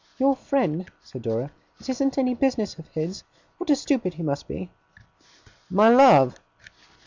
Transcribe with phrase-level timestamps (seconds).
[0.17, 1.51] 'Your friend,' said Dora.
[1.79, 3.21] 'It isn't any business of his.
[3.59, 4.71] What a stupid he must be!'
[5.69, 6.39] 'My love!